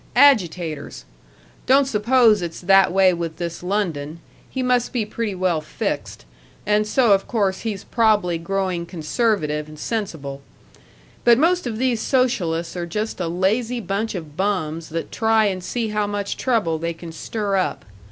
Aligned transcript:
Agitators! 0.15 1.05
Don't 1.67 1.85
suppose 1.85 2.41
it's 2.41 2.59
that 2.59 2.91
way 2.91 3.13
with 3.13 3.37
this 3.37 3.61
London 3.61 4.19
he 4.49 4.63
must 4.63 4.91
be 4.91 5.05
pretty 5.05 5.35
well 5.35 5.61
fixed, 5.61 6.25
and 6.65 6.87
so 6.87 7.11
of 7.11 7.27
course 7.27 7.59
he's 7.59 7.83
prob'ly 7.83 8.39
growing 8.39 8.83
conservative 8.87 9.67
and 9.67 9.77
sensible. 9.77 10.41
But 11.23 11.37
most 11.37 11.67
of 11.67 11.77
these 11.77 12.01
socialists 12.01 12.75
are 12.75 12.87
just 12.87 13.19
a 13.19 13.27
lazy 13.27 13.79
bunch 13.79 14.15
of 14.15 14.35
bums 14.35 14.89
that 14.89 15.11
try 15.11 15.45
and 15.45 15.63
see 15.63 15.89
how 15.89 16.07
much 16.07 16.35
trouble 16.35 16.79
they 16.79 16.93
can 16.93 17.11
stir 17.11 17.57
up. 17.57 17.85